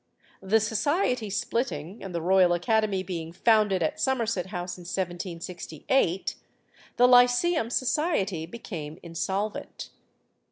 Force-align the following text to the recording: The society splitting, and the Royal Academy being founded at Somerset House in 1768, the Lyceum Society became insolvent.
The 0.41 0.59
society 0.59 1.29
splitting, 1.29 2.03
and 2.03 2.11
the 2.15 2.23
Royal 2.23 2.53
Academy 2.53 3.03
being 3.03 3.31
founded 3.31 3.83
at 3.83 3.99
Somerset 3.99 4.47
House 4.47 4.75
in 4.75 4.81
1768, 4.81 6.33
the 6.97 7.07
Lyceum 7.07 7.69
Society 7.69 8.47
became 8.47 8.97
insolvent. 9.03 9.91